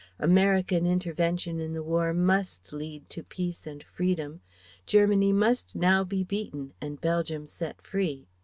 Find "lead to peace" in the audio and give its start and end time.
2.73-3.67